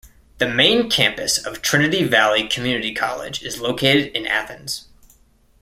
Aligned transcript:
The 0.39 0.47
main 0.47 0.89
campus 0.89 1.37
of 1.37 1.61
Trinity 1.61 2.03
Valley 2.03 2.47
Community 2.47 2.91
College 2.91 3.43
is 3.43 3.61
located 3.61 4.07
in 4.17 4.25
Athens. 4.25 4.87